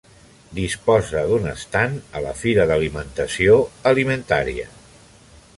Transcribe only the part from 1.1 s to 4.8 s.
d'un estand a la fira d'alimentació Alimentària.